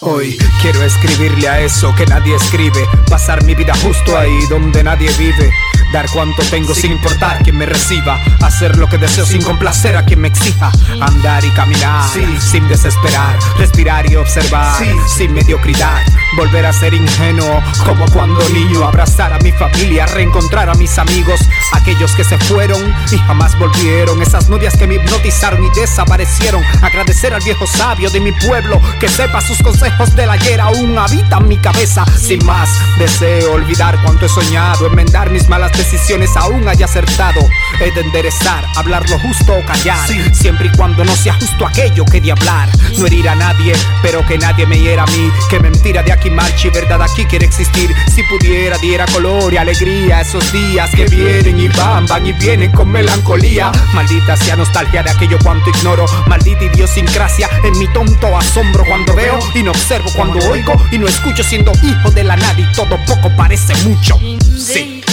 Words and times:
Hoy 0.00 0.36
quiero 0.60 0.82
escribirle 0.82 1.48
a 1.48 1.60
eso 1.60 1.94
que 1.94 2.04
nadie 2.06 2.34
escribe, 2.34 2.84
pasar 3.08 3.44
mi 3.44 3.54
vida 3.54 3.74
justo 3.76 4.18
ahí 4.18 4.36
donde 4.50 4.82
nadie 4.82 5.08
vive. 5.18 5.52
Dar 5.92 6.10
cuanto 6.10 6.42
tengo 6.50 6.74
sin 6.74 6.90
importar 6.90 7.40
quien 7.44 7.56
me 7.56 7.66
reciba. 7.66 8.20
Hacer 8.42 8.76
lo 8.76 8.88
que 8.88 8.98
deseo 8.98 9.24
sin 9.24 9.40
complacer 9.40 9.96
a 9.96 10.04
quien 10.04 10.20
me 10.20 10.28
exija. 10.28 10.72
Andar 11.00 11.44
y 11.44 11.50
caminar 11.50 12.10
sin 12.40 12.66
desesperar. 12.66 13.38
Respirar 13.56 14.10
y 14.10 14.16
observar 14.16 14.82
sin 15.16 15.32
mediocridad. 15.32 16.02
Volver 16.36 16.66
a 16.66 16.72
ser 16.72 16.94
ingenuo 16.94 17.62
como 17.84 18.06
cuando 18.12 18.46
niño. 18.50 18.84
Abrazar 18.84 19.32
a 19.32 19.38
mi 19.38 19.52
familia, 19.52 20.06
reencontrar 20.06 20.68
a 20.68 20.74
mis 20.74 20.98
amigos. 20.98 21.40
Aquellos 21.72 22.12
que 22.12 22.24
se 22.24 22.38
fueron 22.38 22.80
y 23.10 23.18
jamás 23.18 23.58
volvieron. 23.58 24.20
Esas 24.22 24.48
novias 24.48 24.76
que 24.76 24.86
me 24.86 24.96
hipnotizaron 24.96 25.62
y 25.64 25.70
desaparecieron. 25.70 26.62
Agradecer 26.82 27.34
al 27.34 27.42
viejo 27.42 27.66
sabio 27.66 28.10
de 28.10 28.20
mi 28.20 28.32
pueblo 28.32 28.80
que 29.00 29.08
sepa 29.08 29.40
sus 29.40 29.62
consejos 29.62 30.14
del 30.14 30.30
ayer 30.30 30.60
aún 30.60 30.98
habitan 30.98 31.46
mi 31.48 31.56
cabeza. 31.58 32.04
Sin 32.18 32.44
más, 32.44 32.68
deseo 32.98 33.54
olvidar 33.54 34.00
cuanto 34.02 34.26
he 34.26 34.28
soñado, 34.28 34.86
enmendar 34.86 35.30
mis 35.30 35.48
malas 35.48 35.72
decisiones 35.72 36.36
aún 36.36 36.66
haya 36.68 36.86
acertado. 36.86 37.40
He 37.80 37.90
de 37.90 38.00
enderezar, 38.00 38.64
hablar 38.76 39.08
lo 39.10 39.18
justo 39.18 39.54
o 39.54 39.64
callar. 39.64 40.08
Siempre 40.32 40.68
y 40.72 40.76
cuando 40.76 41.04
no 41.04 41.14
sea 41.16 41.34
justo 41.34 41.66
aquello 41.66 42.04
que 42.04 42.20
de 42.20 42.32
hablar. 42.32 42.68
No 42.98 43.06
herir 43.06 43.28
a 43.28 43.34
nadie, 43.34 43.74
pero 44.02 44.24
que 44.26 44.38
nadie 44.38 44.66
me 44.66 44.78
hiera 44.78 45.02
a 45.02 45.06
mí. 45.06 45.30
Que 45.50 45.60
mentira 45.60 46.02
de 46.02 46.12
aquí 46.12 46.30
marche 46.30 46.68
y 46.68 46.70
verdad 46.70 47.02
aquí 47.02 47.24
quiere 47.24 47.46
existir. 47.46 47.94
Si 48.14 48.22
pudiera, 48.24 48.78
diera 48.78 49.06
color 49.06 49.52
y 49.52 49.56
alegría 49.56 50.18
a 50.18 50.20
esos 50.22 50.52
días 50.52 50.90
que 50.94 51.06
vienen 51.06 51.58
y 51.58 51.68
van, 51.68 52.06
van 52.06 52.26
y 52.26 52.32
vienen 52.32 52.72
con 52.72 52.90
melancolía. 52.90 53.70
Maldita 53.92 54.36
sea 54.36 54.56
nostalgia 54.56 55.02
de 55.02 55.10
aquello 55.10 55.38
cuanto 55.42 55.70
ignoro. 55.70 56.06
Maldita 56.26 56.64
idiosincrasia 56.64 57.48
en 57.64 57.78
mi 57.78 57.86
tonto 57.92 58.36
asombro 58.36 58.84
cuando 58.86 59.14
veo 59.14 59.38
y 59.54 59.62
no 59.62 59.72
observo 59.72 60.10
cuando 60.16 60.38
oigo 60.48 60.74
y 60.90 60.98
no 60.98 61.06
escucho 61.06 61.42
siendo 61.42 61.72
hijo 61.82 62.10
de 62.10 62.24
la 62.24 62.36
nada 62.36 62.58
y 62.58 62.72
todo 62.72 62.98
poco 63.06 63.30
parece 63.36 63.74
mucho. 63.84 64.18
Sí. 64.56 65.03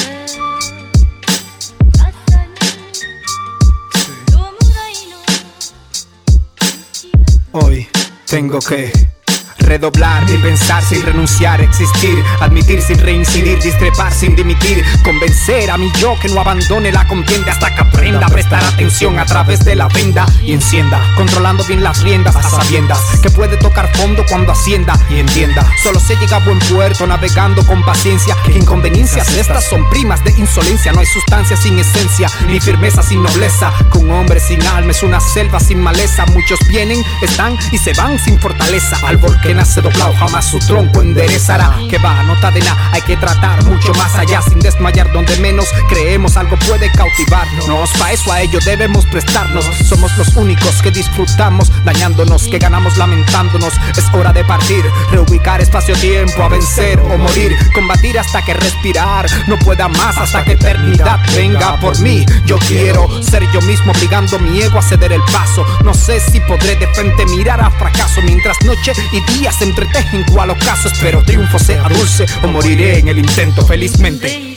Hoy 7.53 7.85
tengo 8.25 8.59
que 8.59 9.10
redoblar 9.71 10.29
mi 10.29 10.37
pensar 10.37 10.83
sin 10.83 11.01
renunciar, 11.01 11.61
existir, 11.61 12.21
admitir 12.41 12.81
sin 12.81 12.99
reincidir, 12.99 13.57
discrepar 13.61 14.11
sin 14.11 14.35
dimitir, 14.35 14.83
convencer 15.01 15.71
a 15.71 15.77
mi 15.77 15.89
yo 15.93 16.19
que 16.21 16.27
no 16.27 16.41
abandone 16.41 16.91
la 16.91 17.07
contienda 17.07 17.53
hasta 17.53 17.73
que 17.73 17.79
aprenda 17.79 18.25
a 18.25 18.29
prestar 18.29 18.61
atención 18.65 19.17
a 19.17 19.25
través 19.25 19.63
de 19.63 19.75
la 19.75 19.87
venda 19.87 20.25
y 20.43 20.51
encienda, 20.51 20.99
controlando 21.15 21.63
bien 21.63 21.81
las 21.83 22.03
riendas 22.03 22.35
a 22.35 22.43
sabiendas 22.43 22.99
que 23.23 23.29
puede 23.29 23.55
tocar 23.55 23.89
fondo 23.95 24.25
cuando 24.27 24.51
ascienda 24.51 24.93
y 25.09 25.19
entienda. 25.19 25.65
Solo 25.81 26.01
se 26.01 26.17
llega 26.17 26.35
a 26.35 26.45
buen 26.45 26.59
puerto 26.59 27.07
navegando 27.07 27.65
con 27.65 27.81
paciencia. 27.85 28.35
Que 28.45 28.57
inconveniencias 28.57 29.29
estas 29.37 29.69
son 29.69 29.89
primas 29.89 30.21
de 30.25 30.31
insolencia. 30.31 30.91
No 30.91 30.99
hay 30.99 31.05
sustancia 31.05 31.55
sin 31.55 31.79
esencia, 31.79 32.29
ni 32.47 32.59
firmeza 32.59 33.01
sin 33.03 33.23
nobleza. 33.23 33.71
Con 33.89 34.09
un 34.09 34.11
hombre 34.11 34.41
sin 34.41 34.61
alma 34.67 34.91
es 34.91 35.01
una 35.01 35.21
selva 35.21 35.61
sin 35.61 35.79
maleza. 35.79 36.25
Muchos 36.25 36.59
vienen, 36.67 37.01
están 37.21 37.57
y 37.71 37.77
se 37.77 37.93
van 37.93 38.19
sin 38.19 38.37
fortaleza. 38.39 38.97
Al 39.05 39.21
que 39.41 39.53
nace 39.61 39.79
doblado, 39.79 40.11
jamás 40.13 40.45
su 40.45 40.57
tronco 40.57 41.01
enderezará. 41.01 41.77
Que 41.87 41.99
va, 41.99 42.23
nota 42.23 42.49
de 42.49 42.61
nada, 42.61 42.89
hay 42.93 43.01
que 43.03 43.15
tratar 43.15 43.63
mucho 43.65 43.93
más 43.93 44.15
allá, 44.15 44.41
sin 44.41 44.59
desmayar 44.59 45.11
donde 45.13 45.37
menos 45.37 45.67
creemos 45.87 46.35
algo 46.35 46.57
puede 46.67 46.91
cautivarnos. 46.91 47.91
Pa' 47.99 48.11
eso 48.11 48.31
a 48.31 48.41
ello 48.41 48.57
debemos 48.65 49.05
prestarnos. 49.05 49.63
Somos 49.87 50.17
los 50.17 50.35
únicos 50.35 50.81
que 50.81 50.89
disfrutamos, 50.89 51.71
dañándonos, 51.85 52.47
que 52.47 52.57
ganamos 52.57 52.97
lamentándonos. 52.97 53.73
Es 53.95 54.05
hora 54.13 54.33
de 54.33 54.43
partir, 54.43 54.83
reubicar 55.11 55.61
espacio-tiempo, 55.61 56.41
a 56.41 56.49
vencer 56.49 56.99
o 56.99 57.17
morir, 57.19 57.55
combatir 57.75 58.17
hasta 58.17 58.43
que 58.43 58.55
respirar 58.55 59.27
no 59.45 59.59
pueda 59.59 59.87
más, 59.87 60.17
hasta 60.17 60.43
que 60.43 60.53
eternidad 60.53 61.19
venga 61.35 61.79
por 61.79 61.99
mí. 61.99 62.25
Yo 62.45 62.57
quiero 62.67 63.07
ser 63.21 63.43
yo 63.51 63.61
mismo, 63.61 63.91
obligando 63.91 64.39
mi 64.39 64.59
ego 64.59 64.79
a 64.79 64.81
ceder 64.81 65.11
el 65.11 65.23
paso. 65.31 65.63
No 65.83 65.93
sé 65.93 66.19
si 66.19 66.39
podré 66.39 66.75
de 66.77 66.87
frente 66.95 67.27
mirar 67.27 67.61
a 67.61 67.69
fracaso 67.69 68.21
mientras 68.23 68.57
noche 68.63 68.93
y 69.11 69.21
día 69.33 69.50
se 69.51 69.65
entretejen 69.65 70.23
cual 70.23 70.51
ocaso. 70.51 70.87
Espero 70.87 71.23
triunfo 71.23 71.59
sea 71.59 71.87
dulce 71.89 72.25
o 72.43 72.47
moriré 72.47 72.99
en 72.99 73.07
el 73.07 73.19
intento 73.19 73.65
felizmente. 73.65 74.50